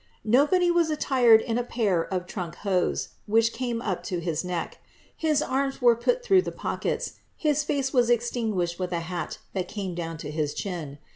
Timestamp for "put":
5.95-6.23